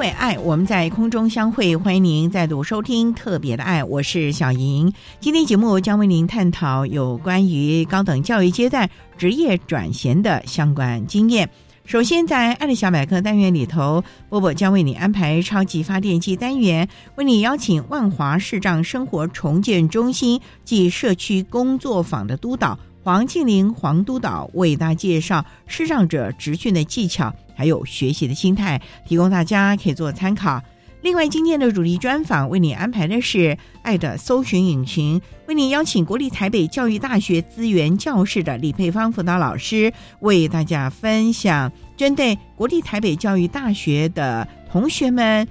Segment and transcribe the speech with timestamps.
[0.00, 4.90] 为爱，我们在空中相会，欢迎您再度收听特别的爱，我是小莹。
[5.20, 11.50] 今天节目将为您探讨有关于高等教育阶段职业转衔的相关经验。
[11.84, 22.78] 首先，在爱的小百科单元里头，波波将为你安排超级发电机单元，为你邀请万华视障生活重建中心及社区工作坊的督导
[23.10, 30.62] 黄庆玲黄督导为大家介绍视障者职训的技巧，还有学习的心态，提供大家可以做参考。
[31.02, 45.48] 另外，今天的主题专访为你安排的是爱的搜寻引擎，为你邀请国立台北教育大学资源教室的李佩芳辅导老师，为大家分享针对国立台北教育大学的同学们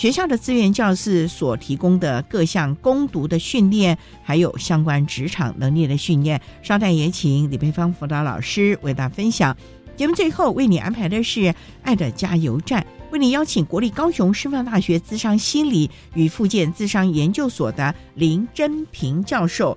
[0.00, 6.40] 学校的资源教室所提供的各项攻读的训练，还有相关职场能力的训练。
[6.62, 9.54] 稍待也请李佩芳辅导老师为大家分享。
[9.98, 12.86] 节目最后为你安排的是爱的加油站。
[13.10, 19.76] 为你邀请国立高雄师范大学智商心理与附件智商研究所的林真平教授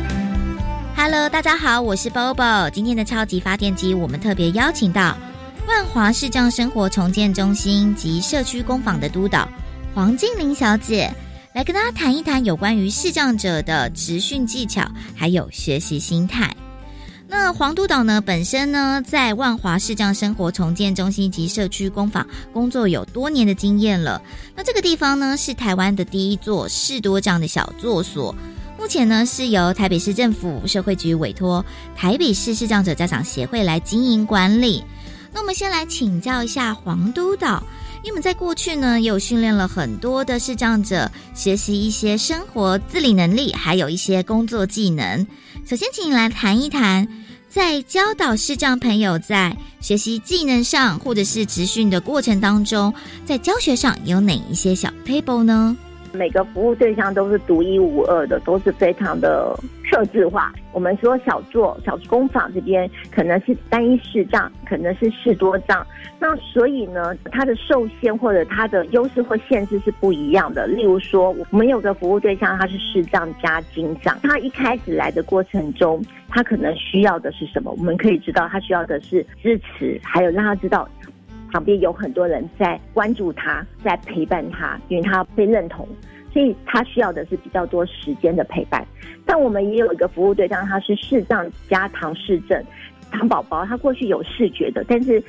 [1.03, 2.69] Hello，大家好，我是 Bobo。
[2.69, 5.17] 今天的超级发电机，我们特别邀请到
[5.67, 9.49] 万华视障生活重建中心及社区工坊的督导
[9.95, 11.11] 黄静玲小姐，
[11.55, 16.55] 来跟大家谈一谈有关于视障者的职训技巧，还有学习心态。
[17.27, 18.21] 那黄督导呢？
[18.21, 22.23] 本身呢，在万华视障生活重建中心及社区工坊
[22.53, 24.21] 工作有多年的经验了。
[24.55, 28.35] 那这个地方呢，是台湾的第一座视多障的小作所。
[28.81, 31.63] 目前呢，是由台北市政府社会局委托
[31.95, 34.83] 台北市视障者家长协会来经营管理。
[35.31, 37.61] 那我们先来请教一下黄督导，
[37.97, 45.27] 因为我们在过去呢，也有训练了很多的视障者学习一些生活自理能力，还有一些工作技能。
[45.63, 47.07] 首先，请你来谈一谈。
[47.47, 52.91] 在教导视障朋友在学习技能上，或者是职训的过程当中，
[53.27, 55.77] 在教学上有哪一些小 table 呢？
[56.13, 60.51] 每个服务对象都是独一无二的，都是非常的设置化。
[60.73, 65.85] 我们说小作小工坊这边可能是单一视障，可能是视多障，
[66.19, 70.65] 那所以呢，它的受限或者它的优势或限制是不一样的。
[70.67, 77.71] 例如说，我们有个服务对象，他是视障加精障，他一开始来的过程中，他可能需要的是什么？
[77.71, 80.87] 我们可以知道，他需要的是支持，还有让他知道。
[81.51, 85.87] 旁边有很多人在关注他，在陪伴他，因为他被认同，
[86.31, 88.85] 所以他需要的是比较多时间的陪伴。
[89.25, 92.63] 但我们也有一个服务对象，他是视障加唐氏症，
[93.11, 95.21] 唐宝宝，他过去有视觉的，但是。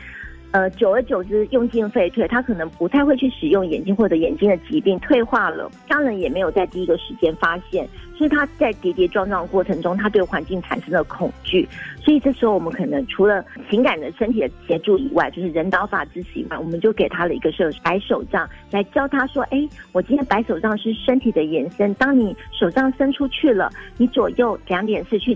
[0.53, 7.89] 呃，久而久之，用进废退，他可能不太会去使用眼睛，或者眼睛的疾病退化了，家人也没有在第一个时间发现，
[8.19, 11.67] 所以他在跌跌撞撞过程中，他对环境产生了恐惧，
[12.05, 25.35] 所以这时候我们可能除了情感的、身体的协助以外，就是人导法支持以外，我们就给他了一个设摆手杖，来教他说：，哎，我今天摆手杖是身体的延伸，当你手杖伸出去了，你左右两点是去。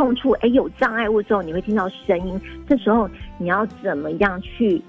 [0.00, 2.40] 碰触哎有障碍物之后，你会听到声音。
[2.66, 3.06] 这时候
[3.36, 4.80] 你要怎么样去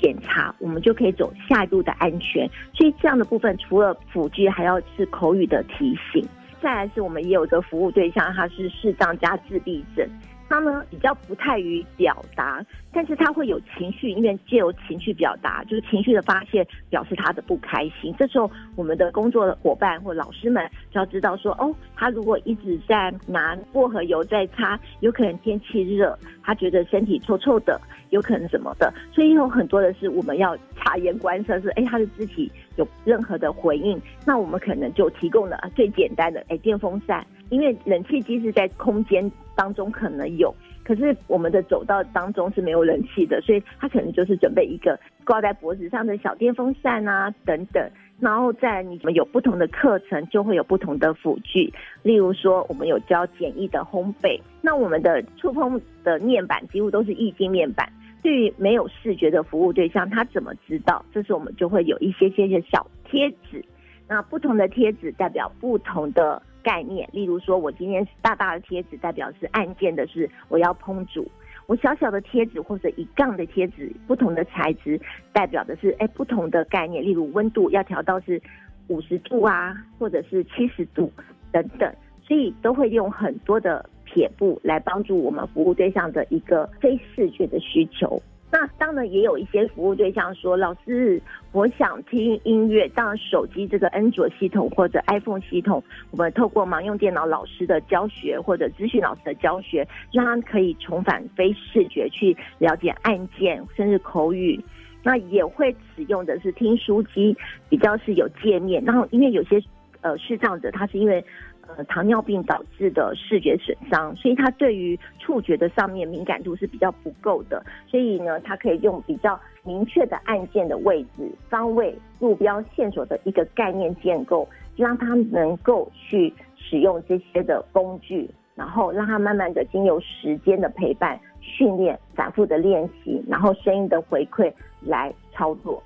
[0.00, 2.48] 检查，我们就可以走下一步的安全。
[2.72, 6.24] 所以这样的部分，除了辅具，还要是口语的提醒。
[6.62, 10.08] 再来是我们也有一个服务对象，他是视障加自闭症。
[10.48, 18.14] 他呢比较不太于表达，但是他会有情绪，因为借由情绪表达，就是情绪的发泄，表示他的不开心。
[18.18, 27.80] 这时候，我们的工作伙伴或老师们就要知道说，哦，他如果一直在拿薄荷油在擦，有可能天气热，他觉得身体臭臭的，
[28.10, 28.92] 有可能什么的。
[29.12, 37.26] 所以有很多的是我们要察言观色，是哎他的肢体有任何的回应，那我们可能就提供了最简单的哎电风扇。
[37.50, 47.90] 因为冷气机是在空间当中可能有，可是我们的走道当中是没有冷气的，所以他可能就是准备一个挂在脖子上的小电风扇啊等等。
[48.20, 51.72] 然后在你们有不同的课程，就会有不同的辅具。
[52.02, 57.92] 例如说，我们有教简易的烘焙，那我们的触碰的面板几乎都是液晶面板。
[58.22, 61.04] 对于没有视觉的服务对象，他怎么知道？
[61.12, 63.62] 这时我们就会有一些些些小贴纸。
[64.08, 66.40] 那不同的贴纸代表不同的。
[66.64, 71.22] 概念，例如说，我今天大大的贴纸代表是按键的，是我要烹煮；
[71.66, 74.98] 我小小的贴纸或者一杠的贴纸，不同的材质
[75.32, 78.40] 代表的是哎不同的概念，例如温度要调到是
[78.88, 81.12] 五十度啊，或者是七十度
[81.52, 88.20] 等等，所以都会用很多的撇布来帮助我们服务对象的一个非视觉的需求。
[88.50, 91.20] 那当然也有一些服务对象说，老师，
[91.50, 92.88] 我想听音乐。
[92.90, 95.82] 当然，手机这个安卓系统或者 iPhone 系统，
[96.12, 104.62] 我们透过盲用电脑老师的教学或者资讯老师的教学，让他可以重返非视觉去了解按键，甚至口语。
[105.02, 107.36] 那也会使用的是听书机，
[107.68, 108.82] 比较是有界面。
[108.84, 109.60] 然后，因为有些
[110.04, 111.24] 呃视障者，他是因为。
[111.66, 124.46] 呃，糖尿病导致的视觉损伤，所以他对于触觉的上面敏感度是比较不够的，所以呢，他可以用比较明确的按键的位置、方位、路标线索的一个概念建构，
[124.76, 134.52] 让他能够去使用这些的工具，然后让他慢慢的经由时间的陪伴、训练、反复的练习，然后声音的回馈
[134.82, 135.82] 来操作。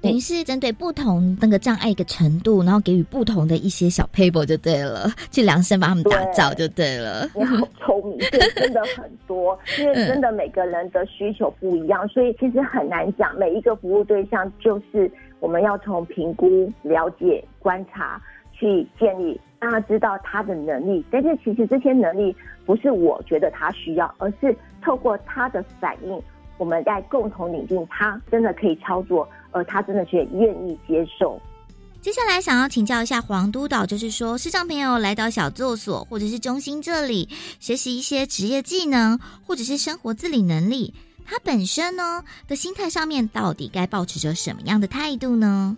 [0.00, 7.28] 等于是针对不同那个障碍一个程度，然后给予不同的一些小 paper 就对了，去量身把他们打造就对了。
[7.34, 13.34] 你好 聪明，这真的很多，因为真的每个人的需求不一样，所以其实很难讲。
[13.38, 18.20] 每一个服务对象就是我们要从评估、了解、观察
[18.52, 21.04] 去建立，让他知道他的能力。
[21.10, 22.34] 但是其实这些能力
[22.64, 26.20] 不是我觉得他需要，而是透过他的反应，
[26.58, 29.28] 我们在共同拟定他真的可以操作。
[29.56, 31.40] 而他真的却愿意接受。
[32.02, 40.94] 接下来想要请教一下黄督导，就是说，视障朋友来到小作所或者是中心这里学习一些职业技能，或者是生活自理能力，
[41.24, 45.76] 他本身呢的心态上面到底该保持着什么样的态度呢？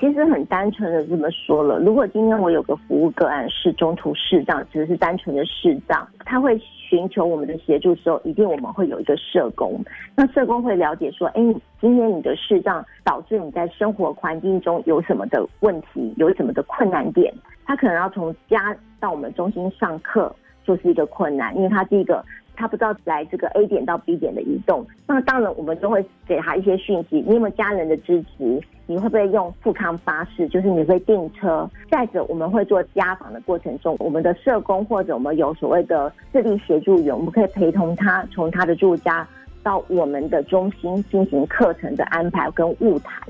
[0.00, 6.56] 其实很单纯的这么说了，如果今天我有个服务个案是中途视障，只是单纯的视障，他会
[6.88, 9.78] 寻求我们的协助时候，一定我们会有一个社工。
[10.16, 11.42] 那社工会了解说，哎，
[11.80, 17.32] 今天你的视障导致你在生活环境中有什么的问题，有什么的困难点？
[17.66, 22.24] 他可能要从家到我们中心上课就是一个困难，因为他第一个。
[22.58, 27.22] 他不知道来这个 A 点到 B 点的移动，那当然我们都会给他一些讯息。
[27.24, 28.60] 你有没有家人的支持？
[28.86, 30.48] 你会不会用富康巴士？
[30.48, 31.70] 就是你会订车。
[31.88, 39.26] 再者，我们会做家访的过程中，我们的社工或者我们有所谓的智力协助员，我们可以陪同他从他的住家
[39.62, 43.28] 到我们的中心进行课程的安排跟物谈。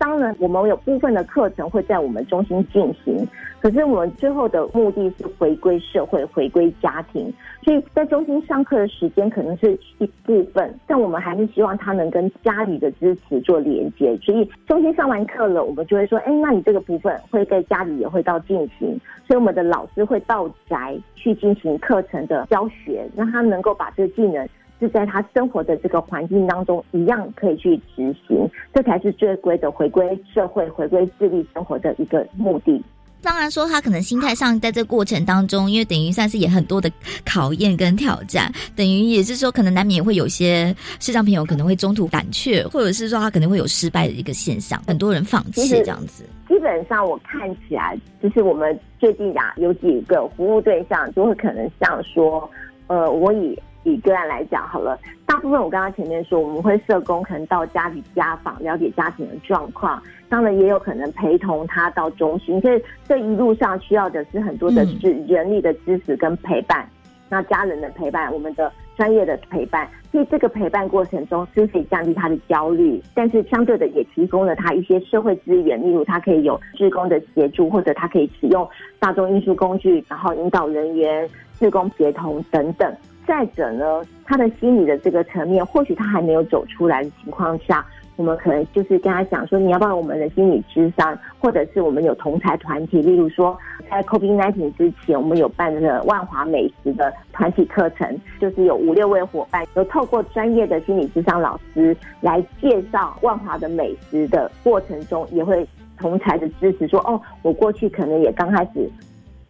[0.00, 3.28] 当然，我们有部分的课程会在我们中心进行，
[3.60, 7.30] 可是我们最后的目的是回归社会、回归家庭，
[7.62, 14.16] 所以在中心上课的时间可能是一部分，但我们还是希望他能跟家里的支持做连接。
[14.22, 24.48] 所以中心上完课了，我们就会说：“哎，那你这个部分会在家里也会到进行。”所以我们的老师会到宅去进行课程的教学，让他能够把这个技能。
[24.80, 32.82] 是在他生活的这个环境当中，一样可以去执行，这才是最归的回归社会、回归自立生活的一个目的。
[33.22, 36.90] 当然说，他可能心态上在这个过程当中，因为等于算是也很多的
[37.22, 46.24] 考验跟挑战，等于也是说，可能难免也会有些视障朋友可能会中途胆怯，或者是说他可能会有失败的一个现象，很多人放弃这样子。
[46.48, 52.50] 基本上我看起来，就是我们最近啊，有几个服务对象就会可能像说，
[52.86, 53.54] 呃，我以。
[53.84, 66.86] 以个案来讲好了，大部分我刚刚前面说，我们会社工可能到家里家访，了解家庭的状况，当然也有可能陪同他到中心，所以这一路上需要的是很多的是人力的支持跟陪伴。
[67.28, 78.68] 那家人的陪伴，我们的专业的陪伴，所以这个陪伴过程中是可以降低他的焦虑，但是相对的也提供了他一些社会资源，例如他可以有志工的协助，或者他可以使用
[78.98, 82.92] 大众运输工具，然后引导人员、志工协同等等。
[83.30, 87.86] 再者呢，他的心理的这个层面，或许他还没有走出来的情况下。
[88.16, 93.56] 我们可能就是跟他讲说，你要不要我们的心理智商，或者是我们有同才团体，例如说
[93.88, 105.64] 在 COVID nineteen 之前，我们有办的万华美食的团体课程，就是有五六位伙伴，有透过专业的心理智商老师来介绍万华的美食的过程中，也会
[105.96, 108.90] 同才的支持，说哦，我过去可能也刚开始。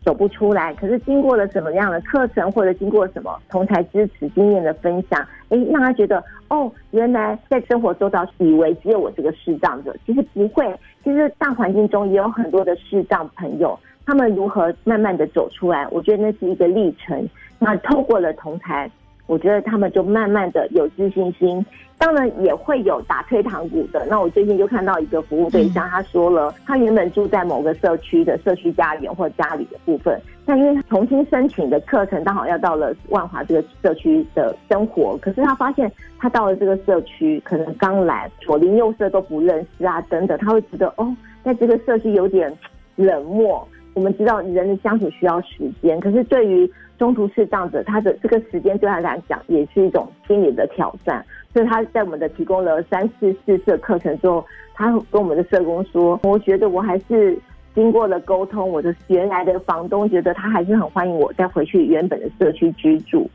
[0.02, 17.28] 走不出来，可是经过了什么样的课程，或者经过什么同台支持经验的分享，哎，让他觉得哦，原来在生活周遭以为只有我这个视障者，其实不会，其实大环境中也有很多的视障朋友，他们如何慢慢的走出来，我觉得那是一个历程。
[17.59, 18.90] 那透过了同台。
[19.30, 21.64] 我觉得他们就慢慢的有自信心，
[21.96, 24.04] 当然也会有打退堂鼓的。
[24.10, 41.08] 那我最近就看到一个服务对象，他说了，他原本住在某个社区的社区家园或家里的部分，但因为重新申请的课程刚好要到了万华这个社区的生活，可是他发现他到了这个社区，可能刚来，左邻右舍都不认识啊，等等，他会觉得哦，
[41.44, 42.52] 在这个社区有点
[42.96, 43.64] 冷漠。
[43.94, 46.70] 我们知道人的相处需要时间，可是对于
[47.00, 51.25] 中途是这样子，他的这个时间对他来讲也是一种心理的挑战。
[51.50, 57.38] 所以他在我们的提供了三次试色课程之后，他跟我们的社工说：“我觉得我还是
[57.75, 63.26] 经过了沟通，我的原来的房东觉得他还是很欢迎我再回去原本的社区居住，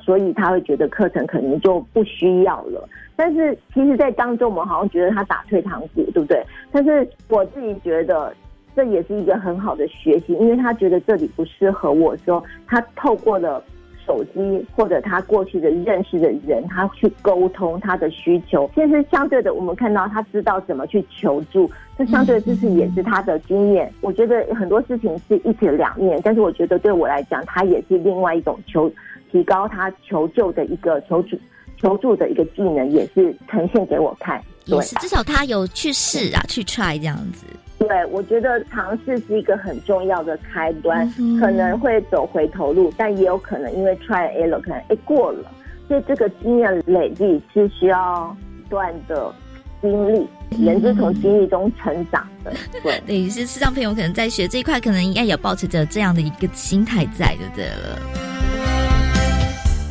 [0.00, 2.88] 所以他会觉得课程可能就不需要了。
[3.16, 6.42] 但是其实，在当中我们好像觉得他打退堂鼓，对不对？
[6.72, 8.32] 但是我自己觉得。”
[8.74, 13.62] 这也是一个很好的学习，因为他觉得这里不适合我，说他透过了
[14.06, 18.68] 手机或者他过去的认识的人，他去沟通他的需求。
[18.74, 23.92] 其实相对的，我们看到他知道怎么去求助，这相对就是也是他的经验。
[24.00, 28.90] 我觉得很多事情是一体两面，但是我觉得对我来讲，他也是另外一种求
[29.30, 31.38] 提高他求救的一个求助
[31.76, 34.42] 求助的一个技能，也是呈现给我看。
[34.66, 37.46] 也是至少他有去试啊，去 try 这样子。
[37.80, 41.10] 对，我觉得尝试是一个很重要的开端，
[41.40, 45.50] 可能会走回头路，但也有可能因为 try error 可能哎过了，
[45.88, 49.34] 所以这个经验累积是需要不断的
[49.80, 50.28] 经历，
[50.62, 52.52] 人是从经历中成长的。
[52.84, 57.98] 对，对，是视障朋友可能在学这一块，可能应该也保持着这样的一个心态在的，对了。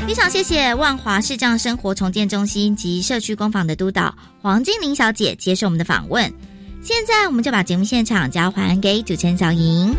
[0.07, 6.31] 非常谢谢万华视障生活重建中心及社区工坊的督导黄金玲小姐接受我们的访问。
[6.81, 9.93] 现在，我们就把节目现场交还给主持人小莹。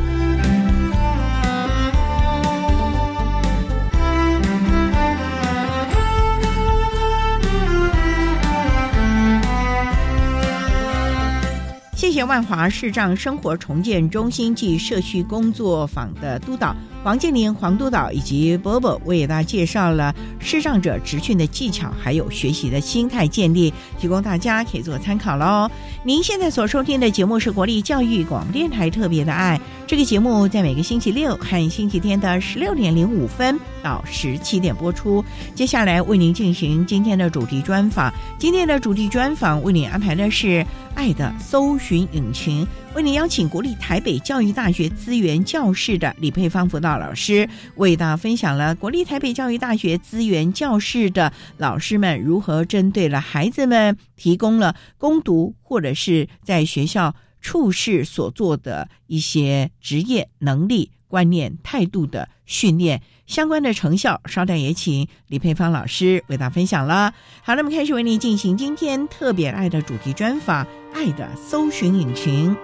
[11.95, 16.75] 谢谢万华视障生活重建中心暨社区工作坊的督导。
[17.02, 25.71] 王健林、黄督导以及波波为大家介绍了视障者执训的技巧，还有学习的心态建立，提供大家可以做参考喽。
[26.04, 35.25] 您现在所收听的节目是国立教育广播电台特别的爱，这个节目在每个星期六和星期天的十六点零五分到十七点播出。
[35.54, 40.64] 接下来为您进行今天的主题专访，今天的主题专访为您安排的是
[40.95, 42.66] 爱的搜寻引擎。
[42.97, 64.21] 为您邀请国立台北教育大学资源教室的李佩芳辅导老师，为大家分享了国立台北教育大学资源教室的老师们如何针对了孩子们提供了攻读或者是在学校处事所做的一些职业能力、观念、态度的训练相关的成效。
[64.27, 67.15] 稍待也请李佩芳老师为大家分享了。
[67.43, 70.67] 好，那么开始为您进行今天特别爱的主题专访。
[70.93, 72.55] 爱的搜寻引擎，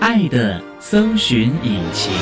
[0.00, 2.12] 爱的搜寻引擎。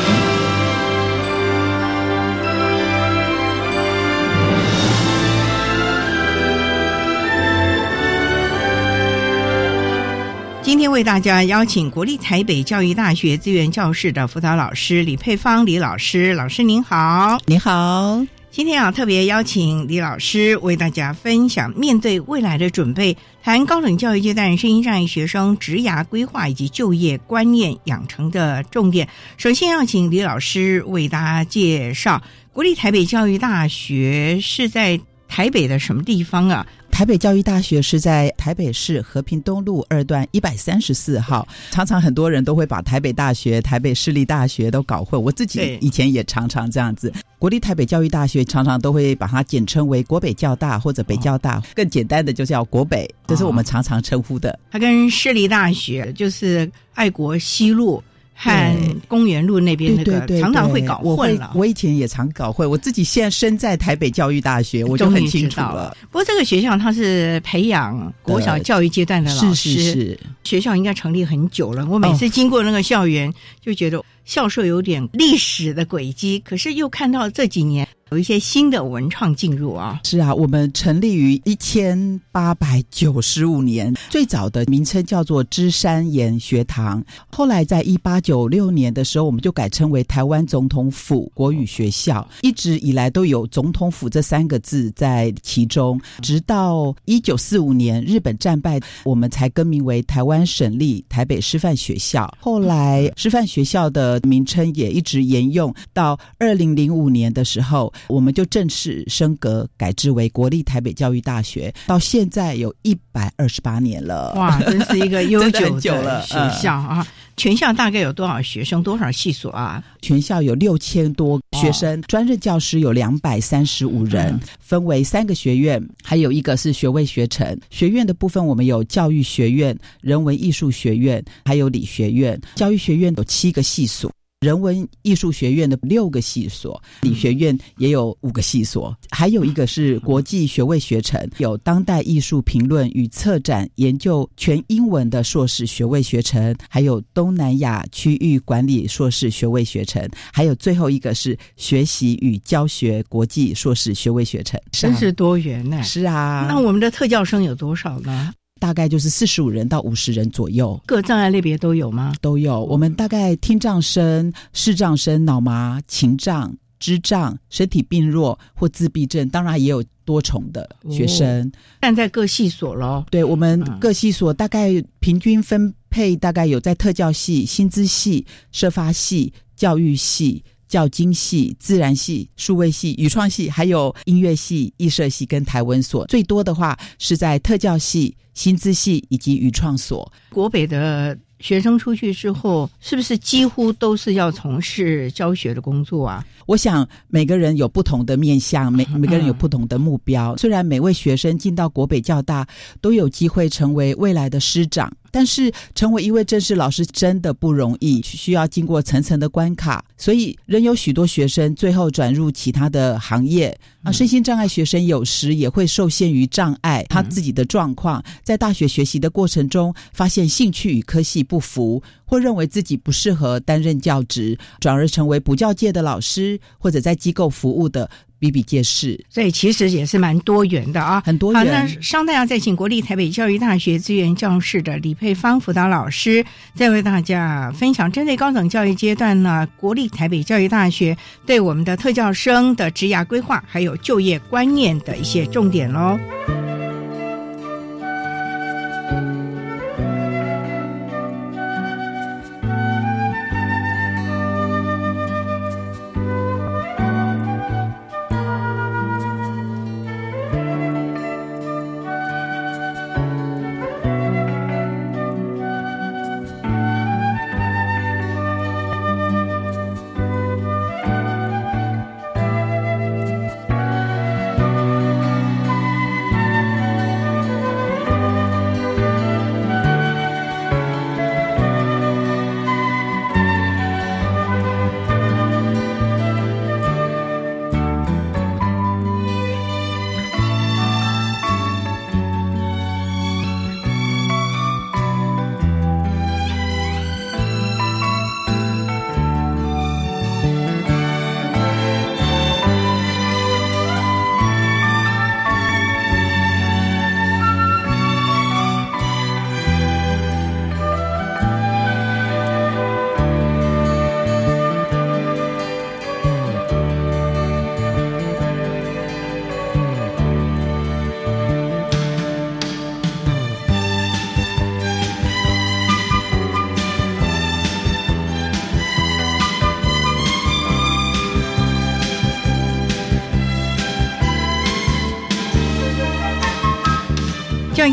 [10.62, 18.24] 今天为大家邀请国立台北教育大学资源教室的辅导老师李佩芳李老师，老师您好，你好。
[18.52, 29.08] 今天啊，特别邀请李老师为大家分享面对未来的准备，谈高等教育阶段声音障碍学生职涯规划以及就业观念养成的重点。
[29.36, 32.20] 首先要请李老师为大家介绍
[32.52, 36.66] 国立台北教育大学是在台北的什么地方啊？
[37.00, 41.48] 台北教育大学是在台北市和平东路二段一百三十四号。
[41.70, 47.10] 常常很多人都会把台北大学、台北市立大学都搞混，我自己以前也常常这样子。
[47.38, 54.60] 国立台北教育大学常常都会把它简称为国北教大或者北教大，更简单的就叫国北，这是我们常常称呼的。
[54.70, 58.04] 它跟市立大学就是爱国西路。
[58.42, 61.52] 和公园路那边那个常常会搞混了。
[61.54, 65.94] 我以前也常搞混，我自己现在身在台北教育大学，我就很清楚了。
[66.10, 71.86] 不过这个学校它是培养国小教育阶段的老师，是学校应该成立很久了。
[71.90, 73.30] 我每次经过那个校园，
[73.60, 77.86] 就觉得校舍有点历史的轨迹，可是又看到这几年。
[78.10, 87.00] 有一些新的文创进入啊，是啊，我们成立于一千八百九十五年，最早的名称叫做芝山岩学堂，
[87.30, 107.92] 后来在一八九六年的时候，我们就改称为台湾总统府国语学校，一直以来都有总统府这三个字在其中，直到一九四五年日本战败，我们才更名为台湾省立台北师范学校，后来师范学校的名称也一直沿用到二零零五年的时候。
[108.08, 114.34] 我们就正式升格，改制为国立台北教育大学，到现在有一百二十八年了。
[114.34, 117.06] 哇，真是一个悠久的 学校啊！
[117.36, 118.82] 全校大概有多少学生？
[118.82, 119.82] 多少系所啊？
[120.02, 127.58] 全校有六千多学生，专任教师有两百三十五人，分为三个学院，还有一个是学位学程。
[127.70, 132.38] 学院的部分，我们有教育学院、人文艺术学院，还有理学院。
[132.56, 134.12] 教育学院有七个系所。
[134.40, 155.82] 人文艺术学院的六个系所，理学院也有五个系所，还有一个是国际学位学程，有当代艺术评论与策展研究全英文的硕士学位学程，还有东南亚区域管理硕士学位学程，还有最后一个是学习与教学国际硕士学位学程，真是多元呢。
[155.82, 158.32] 是啊，那我们的特教生有多少呢？
[158.60, 162.12] 大概就是四十五人到五十人左右，各障碍类别都有吗？
[162.20, 162.62] 都有。
[162.66, 171.50] 我们大概听障生、视障生、脑麻、情障、智障、身体病弱或自闭症，当然也有多重的学生。
[171.80, 173.04] 但在各系所喽？
[173.10, 174.70] 对，我们各系所大概
[175.00, 180.44] 平均分配，大概有在特教系、薪资系、社发系、教育系。
[180.70, 190.10] 教经系、自然系、数位系、语创系，还有音乐系、艺社系跟台文所，最多的话是在特教系、薪资系以及语创所。
[190.28, 196.24] 国北的学生出去之后，是不是几乎都是要从事教学的工作啊？
[196.46, 200.36] 我想每个人有不同的面向，每每个人有不同的目标。
[200.36, 202.46] 虽然每位学生进到国北教大
[202.80, 204.92] 都有机会成为未来的师长。
[205.10, 213.58] 但是成为一位正式老师真的不容易，需要经过层层的关卡，所以仍有许多学生最后转入其他的行业。
[213.82, 227.88] 啊，身心障碍学生有时也会受限于障碍他自己的状况，在大学学习的过程中，发现兴趣与科系不符，或认为自己不适合担任教职，转而成为补教界的老师，或者在机构服务的。
[228.20, 231.40] 比比皆是，所以其实也是蛮多元的啊，很多元。
[231.40, 245.98] 好，那商代要再请国立台北教育大学资源教室的李佩芳辅导老师，再为大家分享针对高等教育阶段呢，国立台北教育大学对我们的特教生的职涯规划还有就业观念的一些重点喽。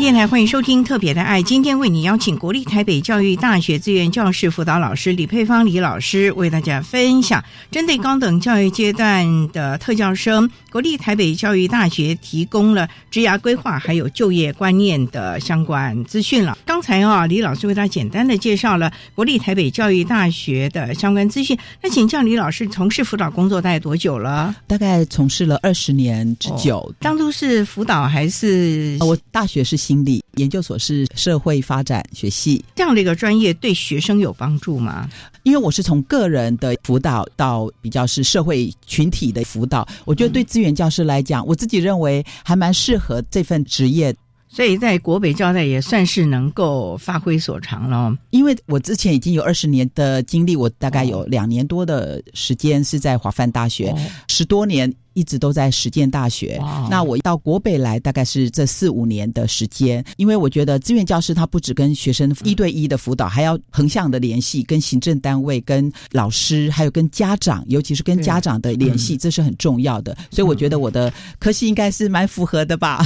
[0.00, 16.56] 电台欢迎收听《特别的爱》，今天为你邀请国立台北教育大学资源教室辅导老师李佩芳李老师为大家分享针对高等教育阶段的特教生，国立台北教育大学提供了职涯规划还有就业观念的相关资讯了。
[16.64, 21.58] 刚才啊，李老师为大家简单的介绍了国立台北教育大学的相关资讯。
[21.82, 24.54] 那请教李老师，从事辅导工作大概多久了？
[24.66, 26.94] 大概从事了二十年之久。
[27.00, 28.96] 当初是辅导还是？
[29.00, 32.62] 我大学是心理，研究所是社会发展学系。
[32.76, 35.08] 这样的一个专业对学生有帮助吗？
[35.44, 44.14] 因为我是从个人的辅导到比较是社会群体的辅导，我觉得对资源教师来讲，我自己认为还蛮适合这份职业。
[44.50, 48.14] 所以在国北教代也算是能够发挥所长了。
[48.28, 53.94] 因为我之前已经有二十年的经历，我大概有两年多的时间是在华范大学，
[54.26, 54.92] 十多年。
[55.18, 56.60] 一直都在实践大学。
[56.88, 60.04] 那我到国北来，大概是这四五年的时间。
[60.16, 70.16] 因为我觉得志愿教师他不只跟学生一对一的辅导，还要横向的联系，跟行政单位、跟老师，还有跟家长，尤其是跟家长的联系，这是很重要的。
[70.30, 73.04] 所以我觉得我的科系应该是蛮符合的吧。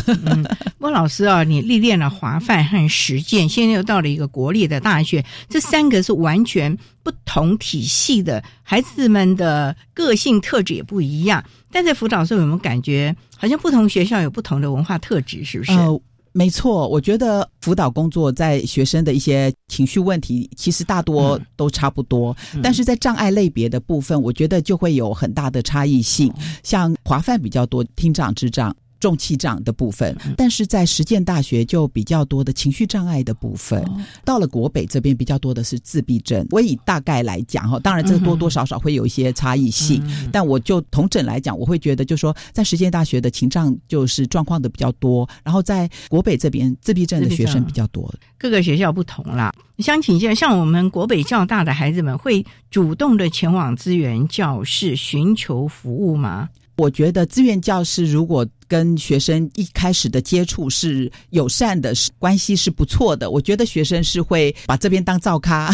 [0.78, 11.42] 郭老师啊，你历练了华范和实践，现在又到了一个国立的大学，这三个是完全不同体系的，孩子们的个性特质也不一样。
[11.72, 15.72] 但在辅导时候有没有感觉，好像不同学校有不同的文化特质，是不是？
[15.72, 16.00] 呃，
[16.32, 26.32] 没错，我觉得辅导工作在学生的一些情绪问题，其实大多都差不多，但是在障碍类别的部分，我觉得就会有很大的差异性。
[26.62, 28.74] 像华范比较多听障智障。
[29.02, 33.84] 重气障的部分，但是在实践大学就比较多的情绪障碍的部分。
[34.24, 36.46] 到了国北这边比较多的是自闭症。
[36.50, 48.08] 我以大概来讲哈，当然这多多少少会有一些差异性，但我就同整来讲，我会觉得就说在实践大学的情障就是状况的比较多，然后在国北这边自闭症的学生比较多。
[48.38, 49.52] 各个学校不同啦。
[49.78, 56.48] 想请教，像我们国北较大的孩子们会主动的前往资源教室寻求服务吗？
[56.76, 63.30] 我觉得资源教师如果跟学生一开始的接触是友善的，是关系是不错的。
[63.30, 65.70] 我觉得学生是会把这边当灶咖，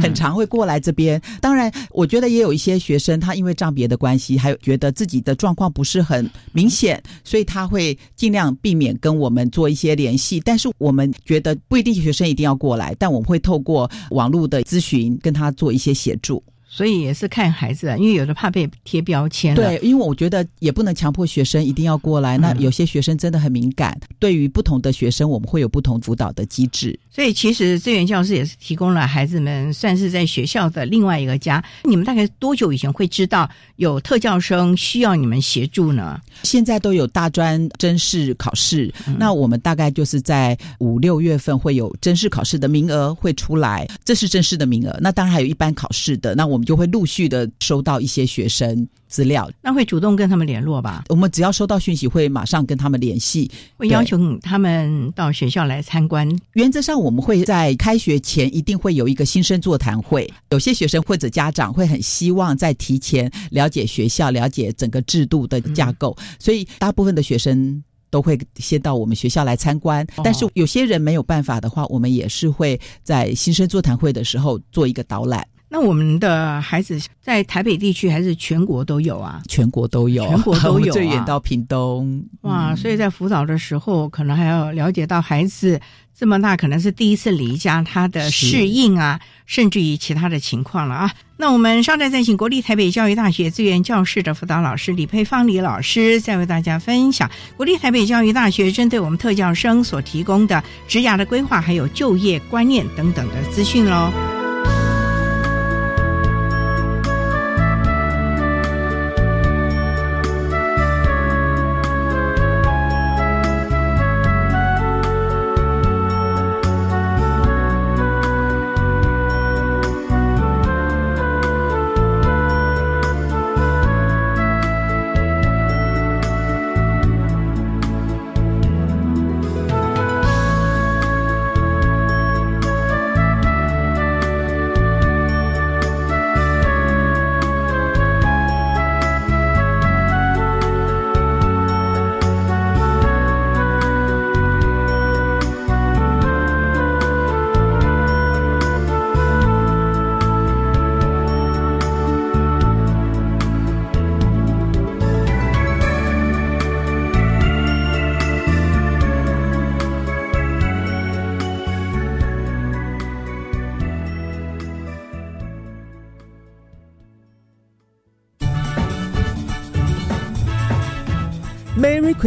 [0.00, 1.20] 很常会过来这边。
[1.40, 10.38] 当然，我觉得也有一些学生，他因为障别的关系，还有觉得自己的状况不是很明显，所以他会尽量避免跟我们做一些联系。
[10.38, 16.40] 但是我们觉得不一定学生一定要过来，但我们会透过网络的咨询跟他做一些协助。
[16.72, 19.56] 所以也是看孩子，因为有的怕被贴标签。
[19.56, 22.38] 对，因为我觉得也不能强迫学生一定要过来。
[22.38, 26.96] 那有些学生真的很敏感，对于不同的学生，我们会有不同辅导的机制。
[27.10, 31.62] 所以其实资源教师也是提供了孩子们算是在学校的另外一个家。
[31.82, 36.20] 你们大概多久以前会知道有特教生需要你们协助呢？
[36.44, 44.96] 现在都有大专真试考试，那我们大概就是在五六月份会有真试考试的名额会出来，这是真试的名额。
[45.00, 46.59] 那当然还有一般考试的，那我。
[46.64, 51.04] 就会陆续的收到一些学生资料，那会主动跟他们联络吧？
[51.08, 56.28] 我们只要收到讯息，会马上跟他们联系，会要求他们到学校来参观。
[56.54, 60.32] 原则上，我们会在开学前一定会有一个新生座谈会。
[60.50, 70.06] 有些学生或者家长会很希望在提前了解学校、了解整个制度的架构，所以大部分的学生都会先到我们学校来参观。
[70.22, 75.46] 但是有些人没有办法的话，我们也是会在新生座谈会的时候做一个导览。
[75.72, 79.40] 那我们的孩子在台北地区还是全国都有啊？
[79.48, 82.22] 全国都有，全国都有， 最远到屏东。
[82.40, 82.74] 哇！
[82.74, 85.80] 所以在辅导的时候，可能还要了解到孩子
[86.18, 91.12] 这么大，可能是第一次离家，他的适应啊，甚至于其他的情况了啊。
[91.36, 104.39] 那我们稍待再请国立台北教育大学资源教室的辅导老师李佩芳李老师，再为大家分享国立台北教育大学针对我们特教生所提供的职涯的规划，还有就业观念等等的资讯喽。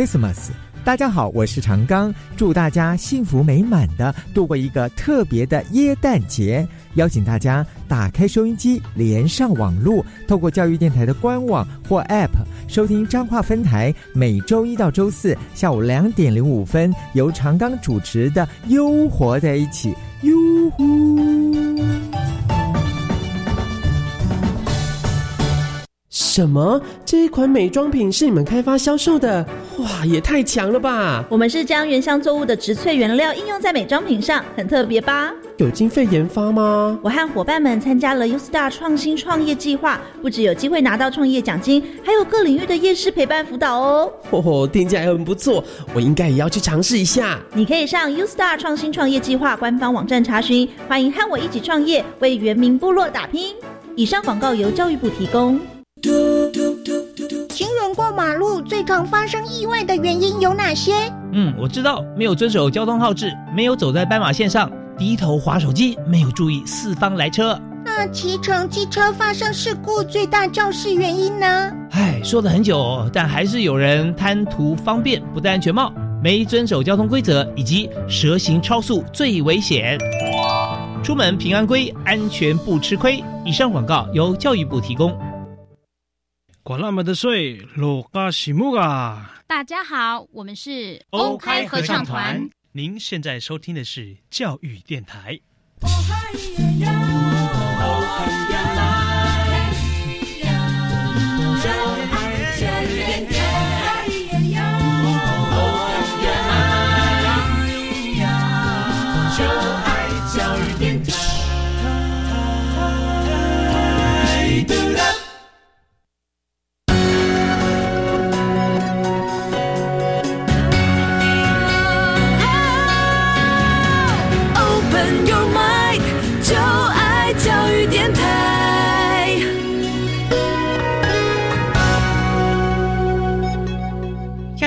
[0.03, 0.49] Christmas！
[0.83, 6.67] 大家好，我是长刚，祝大家幸福美满的度过一个特别的耶诞节。
[6.95, 12.31] 邀请大家打开收音机，连上网络，透过教育电台的官网或 App
[12.67, 19.93] 收听彰化分台每周一到周四下午两点零五分由长刚主持的《悠活在一起》，
[20.27, 21.42] 哟呼。
[26.33, 26.81] 什么？
[27.05, 29.45] 这一款美妆品是你们开发销售的？
[29.77, 31.23] 哇，也太强了吧！
[31.29, 35.31] 我们是将原香作物的植萃原料应用在美妆品上，很特别吧？
[35.57, 36.97] 有经费研发吗？
[37.03, 44.11] 我和伙伴们参加了 U Star 创新创业计划，不只有机会拿到创业奖金，还有各领域的夜市陪伴辅导哦。
[44.31, 47.39] 哦，听起来很不错，我应该也要去尝试一下。
[47.53, 50.67] 你可以上 U Star 创新创业计划官方网站查询。
[50.87, 53.53] 欢迎和我一起创业，为原民部落打拼。
[53.95, 55.59] 以上广告由教育部提供。
[57.93, 60.93] 过马路最常发生意外的原因有哪些？
[61.31, 67.59] 嗯，我知道，没有遵守交通号志，没有走在斑马线上，低头划手机，没有注意四方来车。
[67.85, 71.71] 那骑乘机车发生事故最大肇事原因呢？
[71.91, 79.97] 唉，说了很久，但还是有人贪图方便，不戴安全帽，没遵守交通规则，以及蛇行超速最危险。
[81.03, 83.21] 出门平安归，安全不吃亏。
[83.45, 85.13] 以上广告由教育部提供。
[86.65, 89.35] 管那么的水，落嘎西木啊！
[89.45, 92.49] 大家好，我们是欧开合唱团。
[92.71, 95.37] 您现在收听的是教育电台。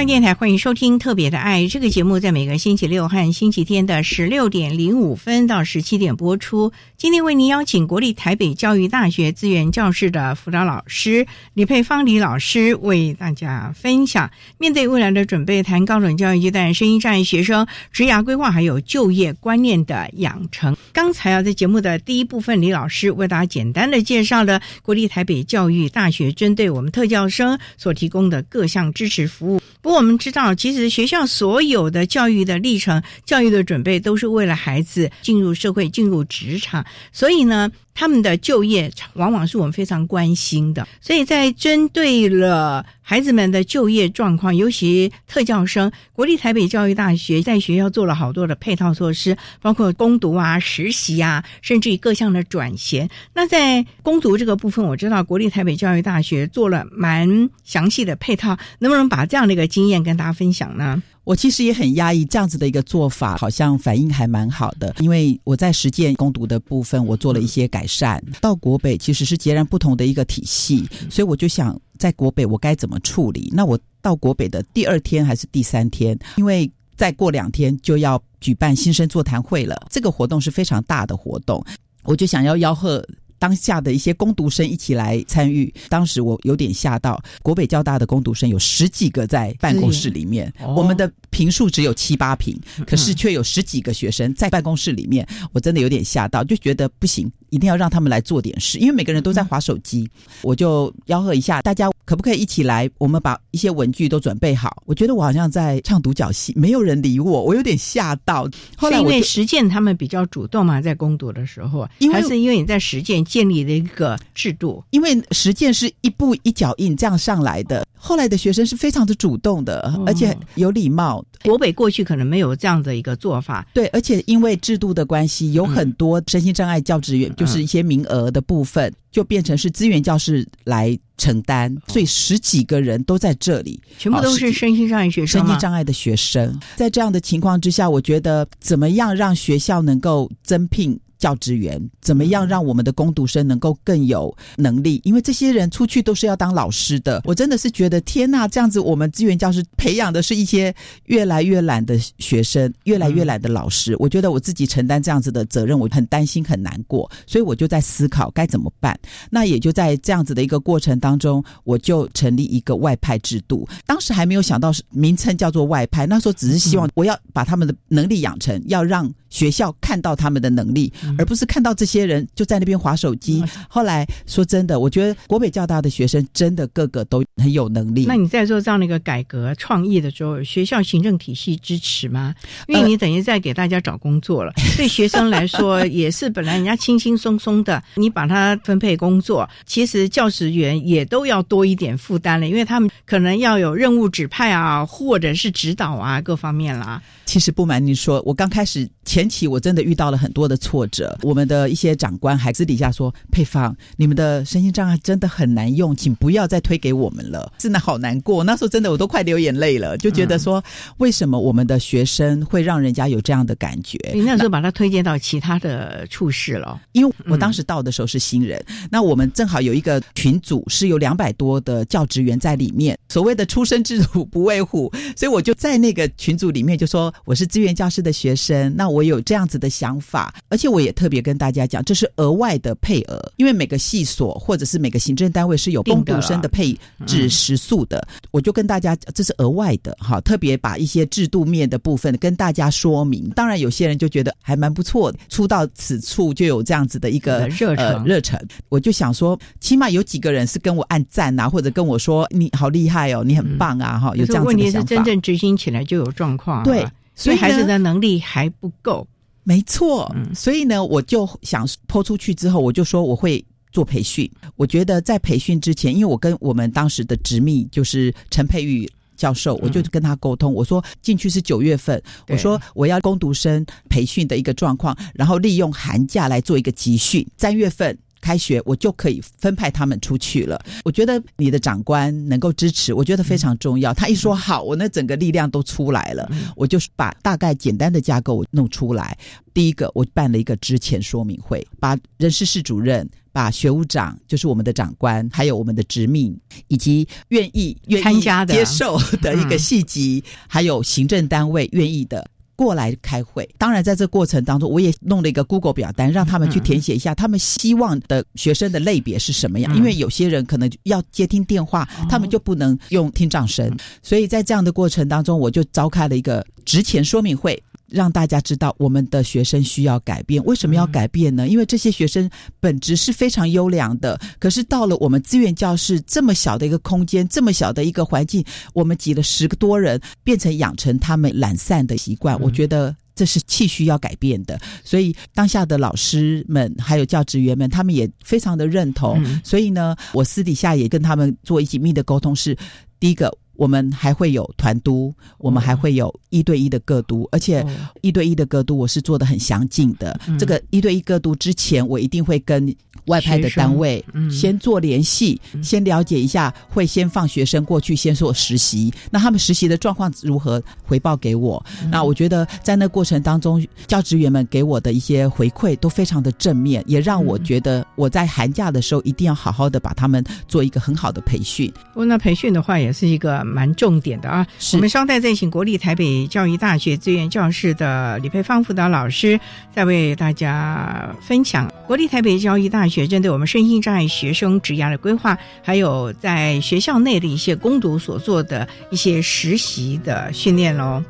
[0.07, 6.73] 电台欢迎收听《特别的爱》这个节目，在每个星期六和星期天的十六点零五分到十七点播出。
[6.97, 20.77] 今天为您邀请国立台北教育大学资源教室的辅导老师李佩芳李老师为大家分享面对未来的准备，谈高等教育阶段声音障碍学生职涯规划还有就业观念的养成。
[20.93, 29.61] 刚才啊，在节目的第一部分，李老师为大家简单的介绍了国立台北教育大学针对我们特教生所提供的各项支持服务。
[29.83, 36.85] 不我们知道，其实学校所有的教育的历程、教育的准备，都是为了孩子进入社会、进入职场。
[37.13, 37.71] 所以呢。
[37.97, 53.09] 他们的就业往往是我们非常关心的，所以在针对了孩子们的就业状况，尤其特教生，国立台北教育大学在学校做了好多的配套措施，包括攻读啊、实习啊，甚至于各项的转衔。
[53.33, 61.03] 那在攻读这个部分，我知道国立台北教育大学做了蛮详细的配套，能不能把这样的一个经验跟大家分享呢？
[61.27, 68.23] 我其实也很压抑，这样子的一个做法好像反应还蛮好的，因为我在实践攻读的部分，我做了一些改善。
[68.41, 73.53] 到国北其实是截然不同的一个体系，所以我就想在国北我该怎么处理？
[73.53, 76.17] 那我到国北的第二天还是第三天？
[76.37, 81.61] 因为再过两天就要举办新生座谈会了，这个活动是非常大的活动，
[82.05, 83.05] 我就想要吆喝。
[83.39, 87.23] 当下的一些攻读生一起来参与，当时我有点吓到。
[87.43, 100.09] 国北交大的攻读生有十几个在办公室里面，我们的平数只有七八平，可是却有十几个学生在办公室里面，我真的有点吓到，就觉得不行，一定要让他们来做点事，因为每个人都在划手机。
[100.43, 102.89] 我就吆喝一下，大家可不可以一起来？
[102.99, 104.83] 我们把一些文具都准备好。
[104.87, 108.49] 我觉得我好像在唱独角戏，没有人理我，我有点吓到。
[108.77, 113.26] 后来因为实践他们比较主动嘛，在攻读的时候，还是因为你在实践。
[113.27, 117.85] 建立的一个制度，因为实践是一步一脚印这样上来的。
[117.99, 121.25] 后来的学生是非常的主动的，而且有礼貌。
[121.43, 135.41] 国北过去可能没有这样的一个做法，对，而且因为制度的关系，有很多身心障碍教职员，就是一些名额的部分，就变成是资源教师来承担，所以十几个人都在这里，全部都是身心障碍学生。
[135.41, 140.99] 身心障碍的学生，在这样的情况之下，我觉得怎么样让学校能够增聘？
[141.27, 145.01] 教职员，怎么样让我们的攻读生能够更有能力？
[145.03, 150.73] 因为这些人出去都是要当老师的，我真的是觉得天呐，这样子我们资源教师培养的是一些
[151.07, 153.97] 越来越懒的学生，越来越懒的老师。
[153.99, 158.97] 我觉得我自己承担这样子的责任，我很担心很难过，所以我就在思考该怎么办。
[159.29, 163.69] 那也就在这样子的一个过程当中，我就成立一个外派制度。
[163.85, 173.45] 当时还没有想到是名称叫做外派，那时候只是希望我要把他们的能力养成，要让学校看到他们的能力，而不是看到这些人就在那边划手机。
[173.69, 178.05] 后来说真的，我觉得国北教大的学生真的个个都很有能力。
[178.07, 182.35] 那你在做这样的一个改革创意的时候，学校行政体系支持吗？
[182.69, 197.03] 因为你等于在给大家找工作了， 对学生来说也是本来人家轻轻松松的，你把他分配工作，其实教职员也都要多一点负担了，因为他们可能要有任务指派啊，或者是指导啊，各方面啦。
[197.25, 200.96] 其实不瞒你说，我刚开始前期我真的遇到了很多的挫折。
[201.23, 210.63] 我们的一些长官还私底下说：“配方，你们的身心障碍真的很难用，请不要再推给我们了。”真的好难过，那时候真的我都快流眼泪了，就觉得说，
[210.99, 213.99] 为什么我们的学生会让人家有这样的感觉？
[214.15, 227.13] 你那时候把他推荐到其他的处室了，因为我当时到的时候是新人，那我们正好有一个群组是有两百多的教职员在里面，所谓的出生之虎不畏虎，所以我就在那个群组里面就说。
[227.25, 236.75] 我是资源教师的学生，那我有这样子的想法，而且我也特别跟大家讲，这是额外的配额，因为每个系所或者是每个行政单位是有公读生的配
[237.07, 243.29] 置时数的，我就跟大家这是额外的哈，特别把一些制度面的部分跟大家说明。
[243.31, 254.47] 当然，有些人就觉得还蛮不错的，出到此处就有这样子的一个热忱热忱，我就想说，起码有几个人是跟我按赞啊，或者跟我说你好厉害哦，你很棒啊哈，有这样子的想法。
[254.47, 256.87] 问题是真正执行起来就有状况，对。
[257.19, 259.09] 所以孩子的能力还不够，
[259.47, 260.13] 没错。
[260.35, 264.29] 所以呢，我就想泼出去之后，我就说我会做培训。
[264.57, 277.97] 我觉得在培训之前，因为我跟我们当时的执秘就是陈佩玉教授，我就跟他沟通，我说进去是九月份，我说我要攻读生培训的一个状况，然后利用寒假来做一个集训，三月份。
[278.21, 280.61] 开学我就可以分派他们出去了。
[280.85, 283.93] 我觉得你的长官能够支持，我觉得非常重要。
[283.95, 286.31] 他一说好，我那整个力量都出来了。
[286.57, 289.17] 我就是把大概简单的架构弄出来。
[289.55, 302.29] 第一个，我办了一个之前说明会，把人事室主任、把学务长，就是我们的长官，还有我们的执命，以及愿意愿意参加的、接受的一个细级，还有行政单位愿意的。
[302.57, 309.77] 过来开会，当然在这过程当中，我也弄了一个 Google 表单，让他们去填写一下，他们希望的学生的类别是什么样。
[309.77, 313.71] 因为有些人可能要接听电话，他们就不能用听障声，
[314.03, 317.63] 所以在这样的过程当中，我就召开了一个职前说明会。
[317.89, 321.49] 让大家知道我们的学生需要改变，为什么要改变呢？
[321.49, 328.45] 因为这些学生本质是非常优良的，可是到了我们资源教室这么小的一个空间，这么小的一个环境，
[328.75, 332.39] 我们挤了十个多人，变成养成他们懒散的习惯。
[332.41, 339.25] 我觉得这是气需要改变的，所以当下的老师们还有教职员们，他们也非常的认同。
[339.45, 342.57] 所以呢，我私底下也跟他们做紧密的沟通，是
[342.99, 343.33] 第一个。
[343.57, 347.65] 我们还会有团督，我们还会有一对一的个督，而且
[348.01, 350.19] 一对一的个督我是做的很详尽的。
[350.39, 352.75] 这个一对一个督之前，我一定会跟
[353.07, 361.65] 外派的单位先做联系，先了解一下，会先放学生过去先做实习，那他们实习的状况如何，回报给我。
[361.91, 371.73] 那我觉得在那过程当中，教职员们给我的一些回馈都非常的正面，也让我觉得我在寒假的时候一定要好好的把他们做一个很好的培训。
[371.93, 373.37] 不过那培训的话，也是一个。
[373.57, 374.47] 蛮重点的啊！
[374.75, 379.41] 我们稍待再请国立台北教育大学资源教室的李佩芳辅导老师，
[379.75, 391.05] 再为大家分享国立台北教育大学学针对我们身心障碍学生职涯的规划，还有在学校内的一些攻读所做的一些实习的训练喽。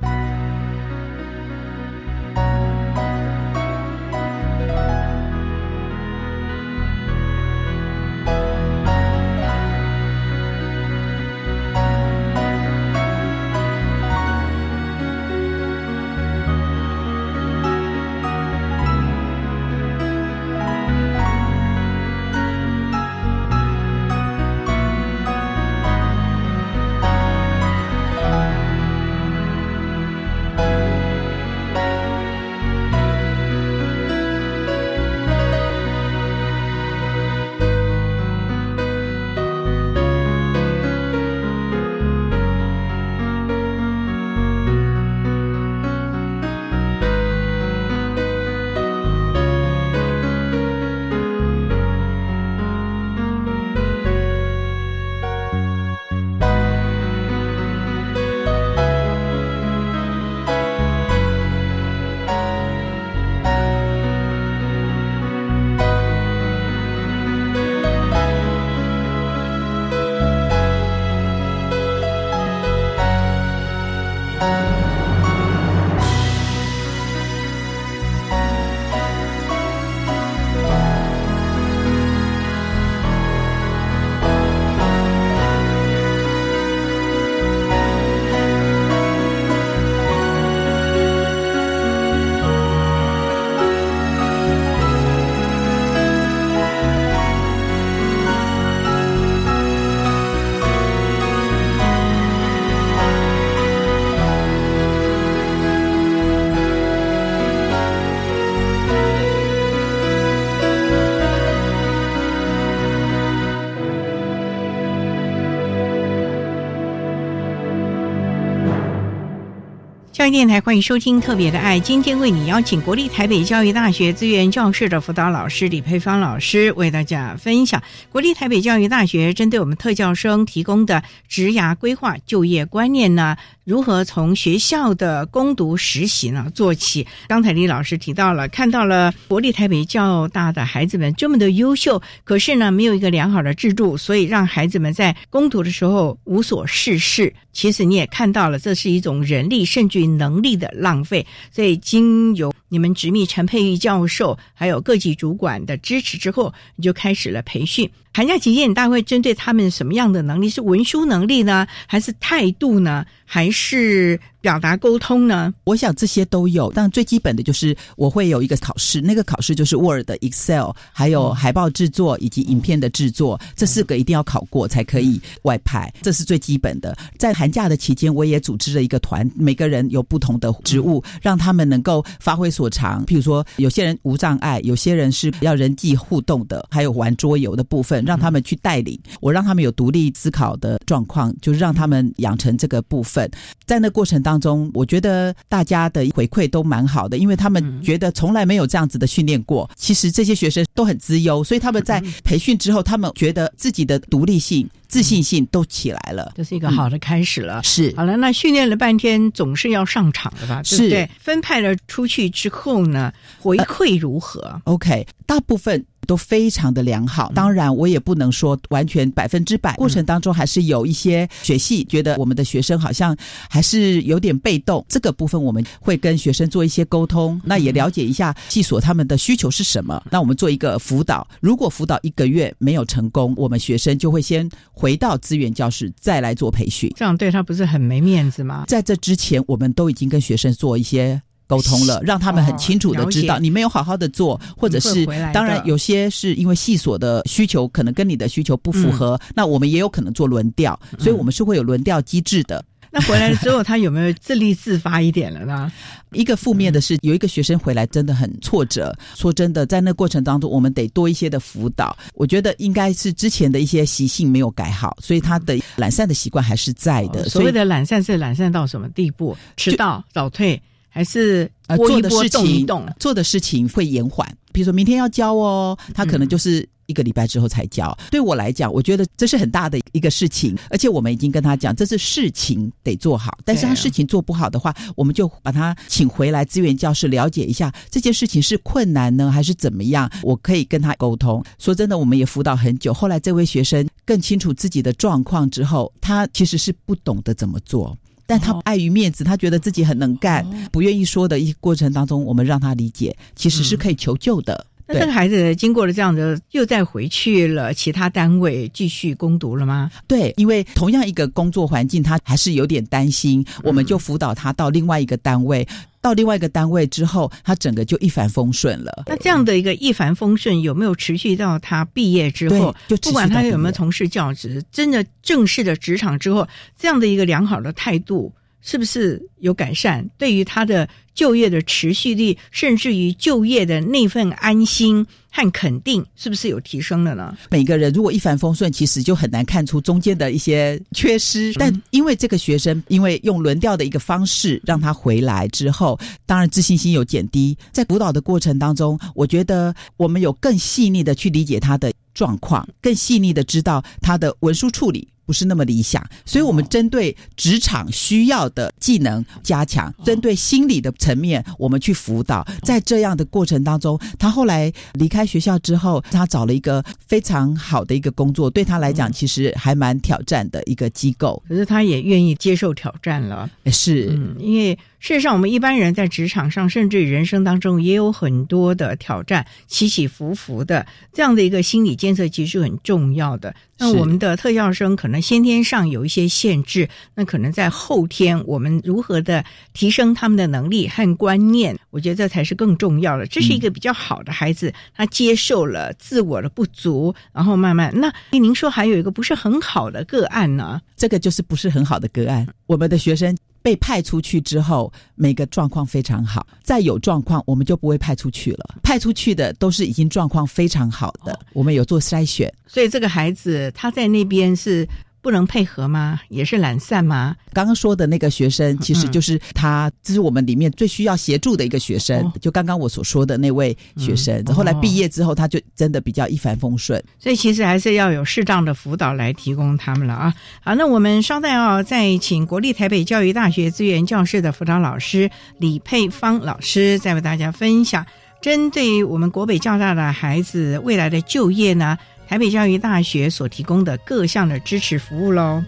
[120.31, 127.81] 电台欢迎收听《特别的爱》，今天为你邀请国立台北教育大学资源教室的辅导老师李佩芳老师为大家分享。
[128.11, 133.37] 国立台北教育大学针对我们特教生提供的职涯规划、就业观念呢，
[133.67, 137.05] 如何从学校的攻读实习呢做起。
[137.27, 147.35] 刚才李老师提到了，看到了国立台北较大的孩子们这么的优秀，可是呢没有一个良好的制度，所以让孩子们在攻读的时候无所事事。
[147.53, 151.27] 其实你也看到了，这是一种人力甚至于能力的浪费。
[151.51, 157.91] 所以经由你们直密陈佩玉教授还有各级主管的支持之后，你就开始了培训。
[158.13, 160.49] 寒假期间，大会针对他们什么样的能力？
[160.49, 165.53] 是文书能力呢，还是态度呢，还是表达沟通呢？
[165.65, 176.97] 我想这些都有，但最基本的就是我会有一个考试，那个考试就是 Word、Excel，还有海报制作以及影片的制作，这四个一定要考过才可以外派，这是最基本的。
[177.19, 183.05] 在寒假的期间，我也组织了一个团，每个人有不同的职务，让他们能够发挥所长。
[183.05, 188.05] 譬如说，有些人无障碍，有些人是要人际互动的，还有玩桌游的部分。
[188.05, 193.29] 让他们去带领，我让他们有独立思考的状况，就是让他们养成这个部分。
[193.65, 199.69] 在那过程当中，我觉得大家的回馈都蛮好的，因为他们觉得从来没有这样子的训练过。
[199.77, 204.69] 其实这些学生都很资优，所以他们在培训之后，他们觉得自己的独立性。
[204.89, 207.61] 自信心都起来了，这是一个好的开始了。
[207.65, 210.63] 是好了，那训练了半天，总是要上场的吧？
[210.63, 211.11] 对不对？
[211.19, 215.85] 分派了出去之后呢，回馈如何？OK，大部分。
[216.07, 219.75] 都非常的良好，当然我也不能说完全百分之百。
[219.75, 223.15] 过程当中还是有一些学系觉得我们的学生好像
[223.51, 230.03] 还是有点被动，这个部分我们会跟学生做一些沟通，那也了解一下系所他们的需求是什么。
[230.11, 236.91] 那我们做一个辅导，如果辅导一个月没有成功，我们学生就会先回到资源教室再来做培训。
[236.97, 238.65] 这样对他不是很没面子吗？
[238.69, 241.21] 在这之前，我们都已经跟学生做一些。
[241.47, 252.65] 沟通了，让他们很清楚的知道你没有好好的做，或者是当然有些是因为系所的需求可能跟你的需求不符合，那我们也有可能做轮调，所以我们是会有轮调机制的。
[252.91, 255.71] 那回来了之后，他有没有自立自发一点了呢？
[256.13, 258.97] 一个负面的是，有一个学生回来真的很挫折。
[259.15, 261.95] 说真的，在那过程当中，我们得多一些的辅导。
[262.15, 267.29] 我觉得应该是之前的一些习性没有改好，所以他的懒散的习惯还是在的。
[267.29, 269.37] 所谓的懒散是懒散到什么地步？
[269.57, 270.61] 迟到、早退。
[270.97, 272.67] 还是呃做的事情，
[272.99, 274.27] 做的事情会延缓。
[274.51, 277.95] 比如说明天要交哦，他可能就是一个礼拜之后才交。
[278.11, 283.37] 对我来讲，我觉得这是很大的一个事情，而且我们已经跟他讲，这是事情得做好。
[283.45, 290.11] 但是他事情做不好的话，我们就把他请回来资源教室了解一下这件事情是困难呢，还是怎么样？
[290.23, 291.45] 我可以跟他沟通。
[291.59, 292.95] 说真的，我们也辅导很久。
[292.95, 297.95] 后来这位学生更清楚自己的状况之后，他其实是不懂得怎么做。
[298.27, 304.67] 但他碍于面子，他觉得自己很能干，不愿意说的一过程当中，我们让他理解，其实是可以求救的。
[304.89, 309.91] 那这个孩子经过了这样的，又再回去了其他单位继续攻读了吗？
[310.07, 315.67] 对，因为同样一个工作环境，他还是有点担心，我们就辅导他到另外一个单位。
[316.07, 319.03] 到另外一个单位之后，他整个就一帆风顺了。
[319.07, 322.73] 那这样的一个一帆风顺，有没有持续到他毕业之后？
[322.87, 326.47] 就不管他有没有从事教职，真的正式的职场之后，
[326.79, 328.33] 这样的一个良好的态度。
[328.63, 330.09] 是不是有改善？
[330.19, 337.37] 对于他的就业的持续力，甚至于就业的那份安心和肯定，是不是有提升了呢？
[337.51, 341.53] 每个人如果一帆风顺，其实就很难看出中间的一些缺失。
[341.55, 347.57] 但因为这个学生，因为用轮调的一个方式让他回来之后，当然自信心有减低。
[347.73, 355.09] 在辅导的过程当中，我觉得我们有更细腻的去理解他的状况，更细腻的知道他的文书处理。
[355.27, 362.47] 不是那么理想，所以我们针对职场需要的技能加强，针对心理的层面，我们去辅导。
[362.63, 371.43] 在这样的过程当中，他后来离开学校之后，他找了一个非常好的一个工作，对他来讲其实还蛮挑战的一个机构。
[371.49, 374.07] 可是他也愿意接受挑战了，是，
[374.39, 374.79] 因为。
[374.99, 383.55] 事实上，我们一般人在职场上，甚至人生当中，也有很多的挑战，起起伏伏的这样的一个心理建设，其实很重要的。
[383.79, 389.45] 那我们的特教生可能先天上有一些限制，那可能在后天，我们如何的
[389.75, 393.27] 提升他们的能力和观念，我觉得这才是更重要的。
[393.27, 397.93] 这是一个比较好的孩子，他接受了自我的不足，然后慢慢。
[397.95, 400.81] 那您说还有一个不是很好的个案呢？
[400.97, 403.37] 这个就是不是很好的个案，我们的学生。
[403.67, 406.47] 被派出去之后，每个状况非常好。
[406.63, 408.77] 再有状况，我们就不会派出去了。
[408.81, 412.49] 派出去的都是已经状况非常好的，我们有做筛选。
[412.69, 414.89] 所以这个孩子他在那边是。
[415.27, 416.21] 不能配合吗？
[416.29, 417.35] 也是懒散吗？
[417.53, 422.33] 刚刚说的那个学生，其实就是他，这是我们里面最需要协助的一个学生。
[422.41, 427.03] 就刚刚我所说的那位学生，后来毕业之后，他就真的比较一帆风顺。
[427.19, 430.33] 所以其实还是要有适当的辅导来提供他们了啊。
[430.61, 438.07] 好，那我们稍待哦，再请国立台北教育大学资源教室的辅导老师李佩芳老师，再为大家分享
[438.41, 441.99] 针对于我们国北教大的孩子未来的就业呢。
[442.29, 445.63] 台北教育大学所提供的各项的支持服务喽。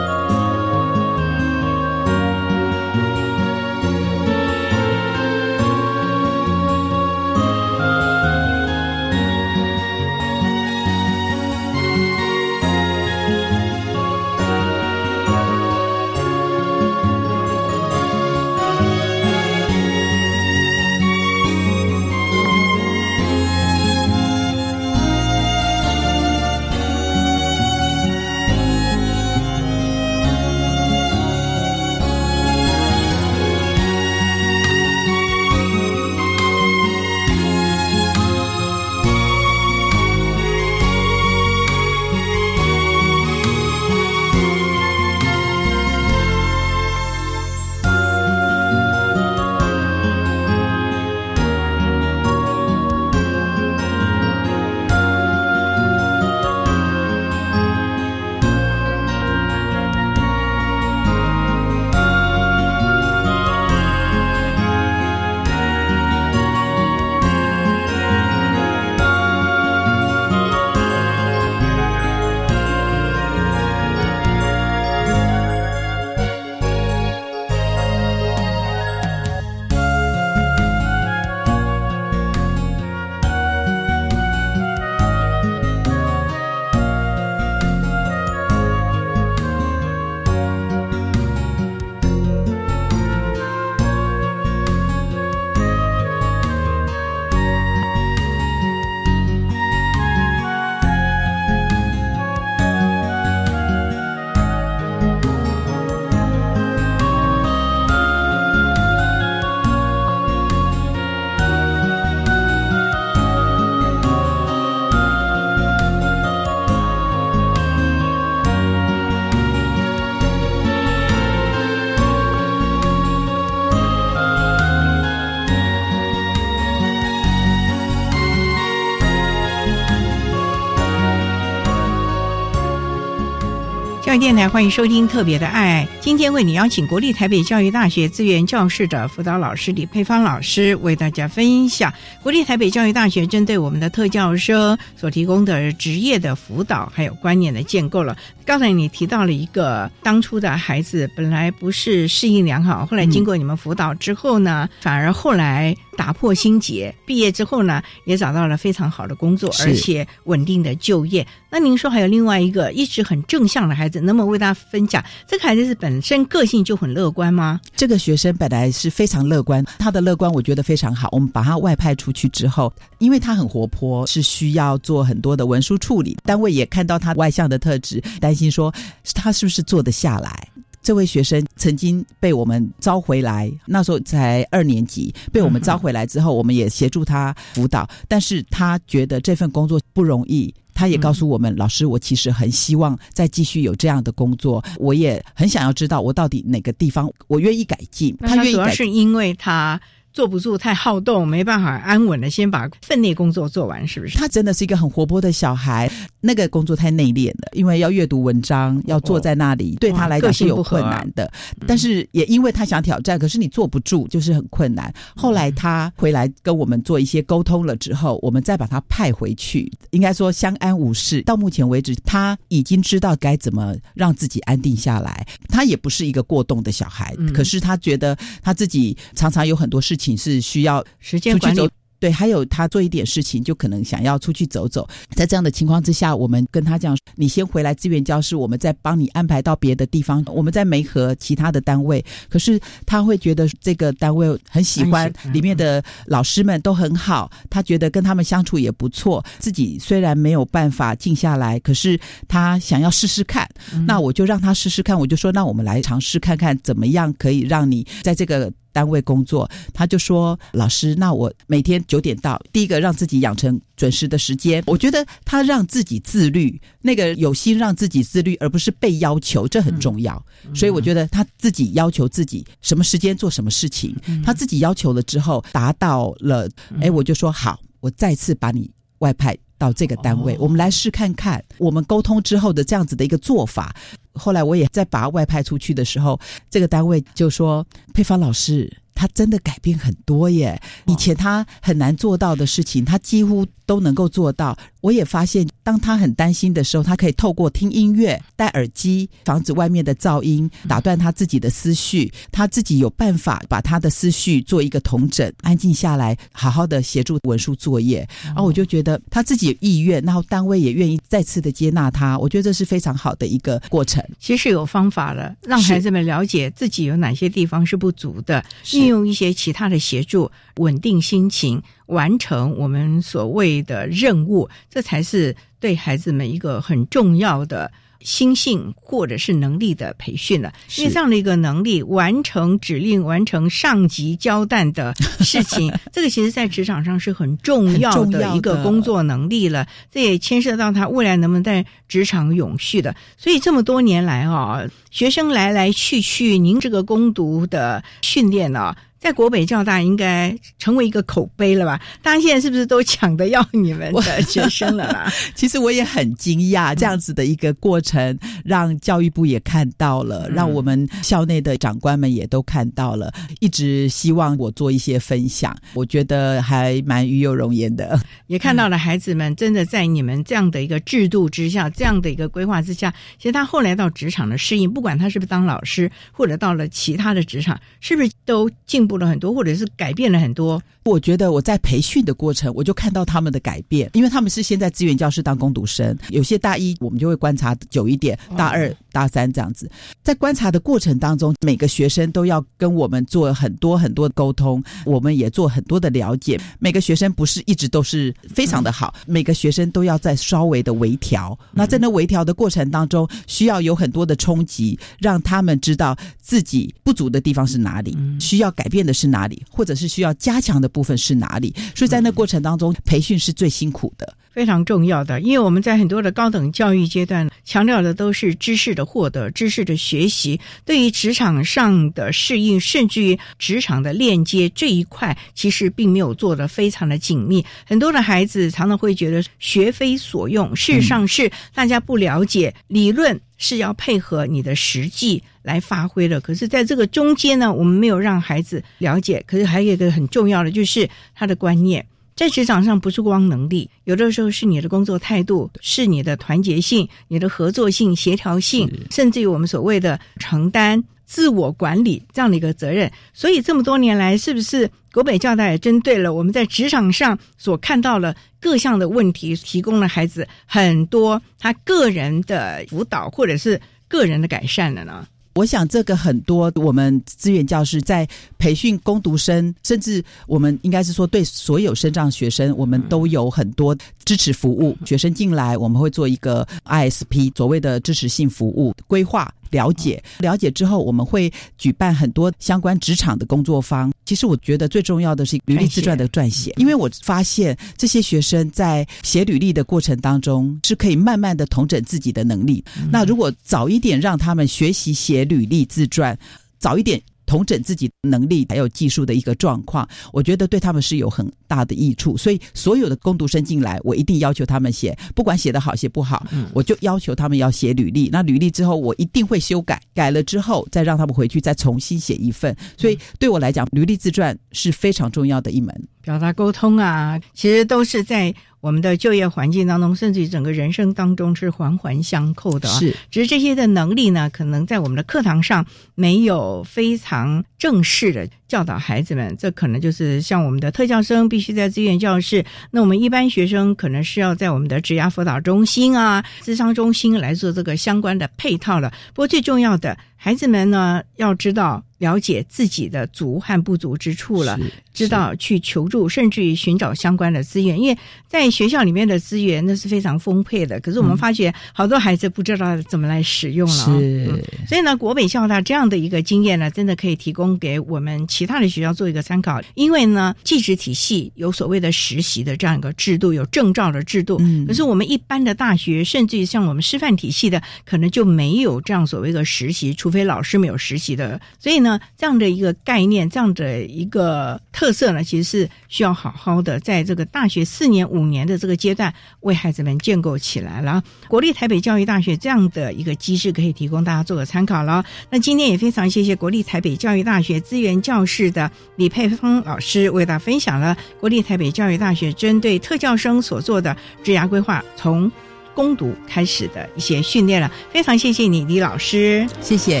[134.20, 141.90] 电台欢迎收听《特别的爱》，今天为你邀请国立台北教育大学资源教室的辅导老师李佩芳老师，为大家分享
[142.22, 148.14] 国立台北教育大学针对我们的特教生所提供的职业的辅导，还有观念的建构了。
[148.50, 161.24] 刚才你提到了一个当初的孩子本来不是适应良好，后来经过你们辅导之后呢，反而后来打破心结，毕业之后呢，也找到了非常好的工作，而且稳定的就业。
[161.48, 165.04] 那您说还有另外一个一直很正向的孩子，能不能为大家分享？
[165.28, 167.60] 这个孩子是本身个性就很乐观吗？
[167.76, 171.08] 这个学生本来是非常乐观，他的乐观我觉得非常好。
[171.12, 178.72] 我们把他外派出去之后，因为他很活泼，是需要做很多的文书处理，单位也看到他外向的特质，担心说
[179.12, 180.48] 他是不是做得下来。
[180.82, 190.54] 这位学生曾经被我们招回来，那时候才二年级，被我们招回来之后，我们也协助他辅导，但是他觉得这份工作不容易。
[190.72, 198.16] 他也告诉我们，老师，我其实很希望再继续有这样的工作，我也很想要知道我到底哪个地方我愿意改进。
[198.20, 199.78] 他主要是因为他。
[200.12, 204.18] 坐不住，太好动，没办法安稳的先把分内工作做完，是不是？
[204.18, 205.90] 他真的是一个很活泼的小孩，
[206.20, 211.30] 那个工作太内敛了，因为要阅读文章，要坐在那里，对他来讲是有困难的。
[211.64, 214.92] 但是也因为他想挑战，可是你坐不住，就是很困难。
[215.14, 221.22] 后来他回来跟我们做一些沟通了之后，我们再把他派回去，应该说相安无事。
[221.22, 225.24] 到目前为止，他已经知道该怎么让自己安定下来。
[225.48, 229.99] 他也不是一个过动的小孩，可是他觉得他自己常常有很多事。
[230.00, 231.68] 请是需要时间管理
[232.00, 242.02] 对，还有他做一点事情就可能想要出去走走，在这样的情况之下，我们跟他讲，你先回来支援教室，我们再帮你安排到别的地方，我们在没和其他的单位。
[242.30, 249.22] 可是他会觉得这个单位很喜欢，里面的老师们都很好，他觉得跟他们相处也不错。
[249.38, 253.46] 自己虽然没有办法静下来，可是他想要试试看，
[253.86, 258.50] 那我就让他试试看，我就说，那我们来尝试看看怎么样可以让你在这个。
[258.72, 264.62] 单位工作，他就说：“老师，那我每天九点到，第一个让自己养成准时的时间。
[264.66, 270.24] 我觉得他让自己自律，那个有心让自己自律，而不是被要求，这很重要。
[270.54, 273.94] 所以我觉得他自己要求自己什么时间做什么事情，
[274.24, 276.48] 他自己要求了之后达到了，
[276.80, 281.44] 哎，我就说好，我再次把你外派到这个单位，我们来试看看。
[281.58, 283.76] 我们沟通之后的这样子的一个做法。”
[284.14, 286.18] 后来我也在把外派出去的时候，
[286.50, 290.60] 这个单位就说：“配方老师，他真的改变很多耶！
[290.84, 302.10] 以前他很难做到的事情，他几乎都能够做到。”我也发现，当他很担心的时候，他可以透过听音乐、戴耳机，防止外面的噪音打断他自己的思绪。
[302.32, 308.08] 他自己有办法把他的思绪做一个统整，安静下来，好好的协助文书作业。
[308.24, 312.18] 然后我就觉得他自己有意愿，然后单位也愿意再次的接纳他。
[312.18, 314.02] 我觉得这是非常好的一个过程。
[314.18, 318.42] 其实有方法了，让孩子们了解自己有哪些地方是不足的，
[318.72, 321.62] 运用一些其他的协助，稳定心情。
[321.86, 330.52] 完成我们所谓的任务，这才是对孩子们一个很重要的心性或者是能力的培训了。
[330.76, 339.66] 因为这样的一个能力，完成指令、完成上级交代的事情， 这个其实在职场上是很重要的一个工作能力了。
[339.90, 342.94] 这也牵涉到他未来能不能在职场永续的。
[343.16, 348.74] 所以这么多年来啊，学生来来去去，您这个攻读的训练呢？
[349.00, 351.80] 在国北教大应该成为一个口碑了吧？
[352.02, 355.10] 大家现在是不是都抢着要你们的 学生了啦？
[355.34, 367.98] 其实我也很惊讶，这样子的一个过程，让教育部也看到了，让我们校内的长官们也都看到了，一直希望我做一些分享，我觉得还蛮与有容颜的。
[368.28, 378.89] 也看到了孩子们真的在你们这样的一个制度之下，这样的一个规划之下，其实他后来到职场的适应，不管他是不是当老师，或者到了其他的职场，是不是都进。
[378.90, 380.60] 步了很多，或者是改变了很多。
[380.82, 389.70] 我觉得我在培训的过程，我就看到他们的改变，因为他们是先在资源教室当攻读生，有些大一我们就会观察久一点，大二、大三这样子。
[390.02, 396.40] 在观察的过程当中，每个学生都要跟我们做很多很多的沟通，我们也做很多的了解。
[396.58, 401.38] 每个学生不是一直都是非常的好，每个学生都要在稍微的微调。
[401.52, 408.79] 那在那微调的过程当中，需要有很多的冲击，让他们知道自己不足的地方是哪里，需要改变。
[408.84, 411.54] 的是哪里，或者是需要加强的部分是哪里？
[411.74, 415.20] 所以在那过程当中，培训是最辛苦的，非常重要的。
[415.20, 427.44] 因为我们在很多的高等教育阶段，强调的都是知识的获得、知识的学习，对于职场上的适应，甚至于职场的链接这一块，其实并没有做的非常的紧密。
[427.66, 433.20] 很多的孩子常常会觉得学非所用，事实上是大家不了解理论。
[433.42, 439.24] 是要配合你的实际来发挥的，可是在这个中间呢，我们没有让孩子了解。
[439.26, 441.86] 可是还有一个很重要的，就是他的观念，
[442.20, 452.92] 在职场上不是光能力，有的时候是你的工作态度，是你的团结性、你的合作性、协调性，甚至于我们所谓的承担自我管理这样的一个责任。
[453.14, 458.14] 所以这么多年来，是不是国北教大也针对了我们在职场上所看到了？
[458.38, 463.58] 各项的问题，提供了孩子很多他个人的辅导，或者是
[463.88, 465.06] 个人的改善了呢。
[465.40, 473.74] 我想这个很多，我们资源教师在培训攻读生，甚至我们应该是说对所有生障学生，我们都有很多
[474.04, 474.76] 支持服务。
[474.84, 479.32] 学生进来，我们会做一个 ISP，所谓的支持性服务规划。
[479.50, 483.90] 了解了解之后，我们会举办很多相关职场的工作坊。
[484.10, 492.64] 其实我觉得最重要的是履历自传的撰写，因为我发现这些学生在写履历的过程当中是可以慢慢的统整自己的能力。
[492.90, 496.18] 那如果早一点让他们学习写履历自传，
[496.58, 497.00] 早一点。
[497.30, 502.16] 重整自己能力还有技术的一个状况，我觉得对他们是有很大的益处。
[502.16, 508.08] 所以所有的攻读生进来，我一定要求他们写，不管写得好写不好，我就要求他们要写履历。
[508.10, 512.56] 那履历之后，我一定会修改，改了之后再让他们回去再重新写一份。
[512.76, 515.88] 所以对我来讲，履历自传是非常重要的一门。
[516.02, 522.68] 表达沟通啊，其实都是在我们的就业环境当中，甚至于整个人生当中是环环相扣的。
[522.68, 538.92] 是，只是这些的能力呢，可能在我们的课堂上没有非常正式的教导孩子们，这可能就是像我们的特教生必须在资源教室，那我们一般学生可能是要在我们的职涯辅导中心啊、智商中心来做这个相关的配套了。
[539.14, 541.82] 不过最重要的，孩子们呢要知道。
[542.00, 544.58] 了解自己的足和不足之处了，
[544.94, 547.78] 知道去求助，甚至于寻找相关的资源。
[547.78, 553.84] 因为在学校里面的资源那是非常丰沛的，可是我们发觉好多孩子不知道怎么来使用了。
[553.84, 559.60] 是，所以呢，国北校大这样的一个经验呢，真的可以提供给我们其他的学校做一个参考。
[559.74, 564.38] 因为呢，技职体系有所谓的实习的这样一个制度，有证照的制度。
[564.40, 571.38] 嗯，可是我们一般的大学，甚至于像我们师范体系的，可能就没有这样所谓的实习，除非老师没有实习的。
[571.58, 572.00] 所以呢。
[572.16, 581.02] 这样的一个概念，这样的一个特色呢，其实是需要好好的在这个大学四年、五年的这个阶段为孩子们建构起来了。
[581.28, 585.04] 国立台北教育大学这样的一个机制，可以提供大家做个参考了。
[585.30, 595.30] 那今天也非常谢谢国立台北教育大学资源教室的李佩芳老师为大家分享了国立台北教育大学针对特教生所做的职涯规划，从
[595.74, 597.70] 攻读开始的一些训练了。
[597.90, 600.00] 非常谢谢你，李老师，谢谢。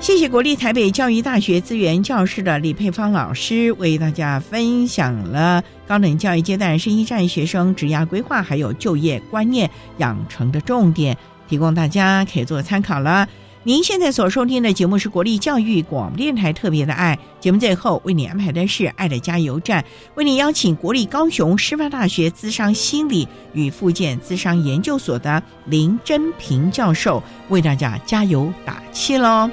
[0.00, 11.16] 谢谢国立台北教育大学资源教室的李佩芳老师为大家分享了高等教育阶段身心障碍学生职业规划还有就业观念养成的重点，
[11.48, 13.26] 提供大家可以做参考了。
[13.64, 19.84] 您现在所收听的节目是国立教育广播电台特别的爱节目，最后为你安排的是爱的加油站，
[20.14, 29.50] 为你邀请国立高雄师范大学资商心理与附件资商研究所的林真平教授为大家加油打气喽。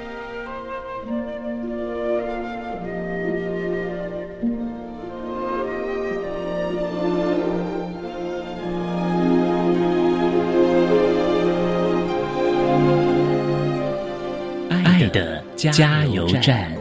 [15.72, 16.72] 加油站。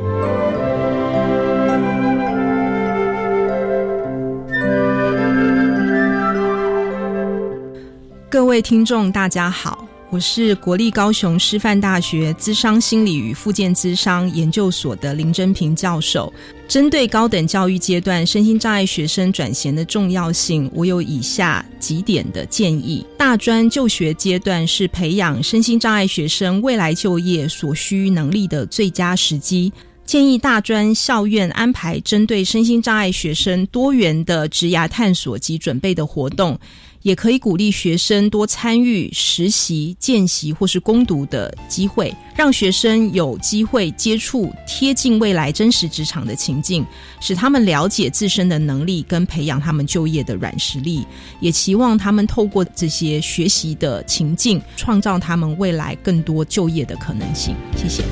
[8.31, 16.33] 各位听众，大家好，我是国立高雄师范大学资商心理与附件资商研究所的林真平教授。
[16.67, 29.73] 针对高等教育阶段身心障碍学生转衔的重要性，我有以下几点的建议：大专就学阶段是培养身心障碍学生未来就业所需能力的最佳时机，
[30.05, 36.59] 建议大专校院安排针对身心障碍学生多元的职涯探索及准备的活动。
[37.05, 46.85] 也可以鼓励学生多参与实习、见习或是攻读的机会，让学生有机会接触贴近未来真实职场的情境，
[47.21, 51.07] 使他们了解自身的能力，跟培养他们就业的软实力。
[51.41, 57.55] 也期望他们透过这些学习的情境，创造他们未来更多就业的可能性。
[57.77, 58.03] 谢谢。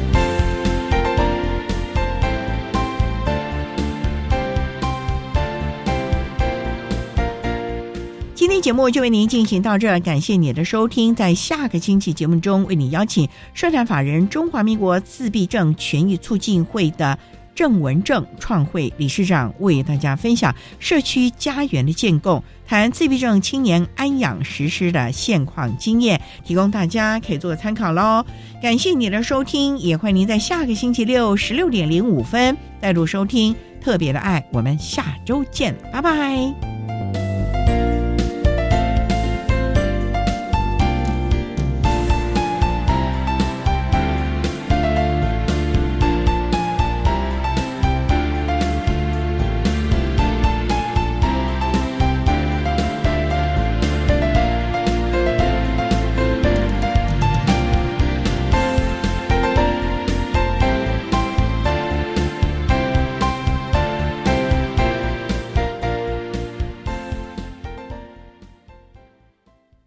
[8.43, 11.15] 今天节目就为您进行到这，感谢你的收听。
[11.15, 17.17] 在下个星期节目中，为你邀请社团法人中华民国自闭症权益促进会的
[17.55, 28.27] 郑文正创会理事长，为大家分享社区家园的建构，谈自闭症青年安养实施的现况经验，提供大家可以做参考喽。
[28.61, 34.45] 感谢你的收听，也欢迎您在下个星期六十六点零五分再度收听特别的爱。
[34.53, 37.32] 我们下周见，拜拜。